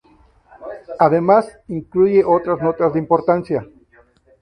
Además, 0.97 1.59
incluye 1.67 2.25
otras 2.25 2.59
notas 2.59 2.91
de 2.93 2.97
importancia. 2.99 3.67